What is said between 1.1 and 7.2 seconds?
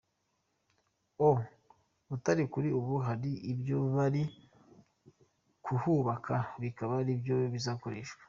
O Butare, kuri ubu hari ibyo bari kuhubaka bikaba ari